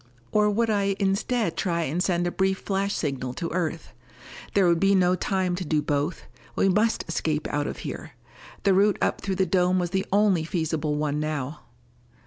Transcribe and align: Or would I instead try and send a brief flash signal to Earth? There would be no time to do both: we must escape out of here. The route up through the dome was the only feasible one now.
Or 0.31 0.49
would 0.49 0.71
I 0.71 0.95
instead 0.99 1.55
try 1.55 1.83
and 1.83 2.01
send 2.01 2.25
a 2.25 2.31
brief 2.31 2.57
flash 2.61 2.95
signal 2.95 3.35
to 3.35 3.51
Earth? 3.51 3.93
There 4.55 4.67
would 4.67 4.79
be 4.79 4.95
no 4.95 5.13
time 5.13 5.55
to 5.57 5.63
do 5.63 5.79
both: 5.79 6.23
we 6.55 6.69
must 6.69 7.05
escape 7.07 7.47
out 7.49 7.67
of 7.67 7.77
here. 7.85 8.13
The 8.63 8.73
route 8.73 8.97
up 8.99 9.21
through 9.21 9.35
the 9.35 9.45
dome 9.45 9.77
was 9.77 9.91
the 9.91 10.07
only 10.11 10.43
feasible 10.43 10.95
one 10.95 11.19
now. 11.19 11.59